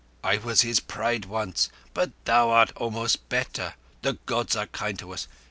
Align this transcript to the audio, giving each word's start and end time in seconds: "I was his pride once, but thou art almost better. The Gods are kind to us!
"I 0.23 0.37
was 0.37 0.61
his 0.61 0.79
pride 0.79 1.25
once, 1.25 1.69
but 1.93 2.09
thou 2.25 2.49
art 2.49 2.71
almost 2.75 3.29
better. 3.29 3.75
The 4.01 4.13
Gods 4.25 4.55
are 4.55 4.65
kind 4.65 4.97
to 4.97 5.13
us! 5.13 5.27